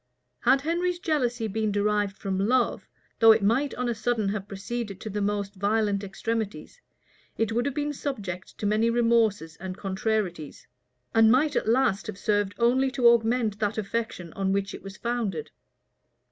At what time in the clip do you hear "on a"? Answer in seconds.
3.75-3.93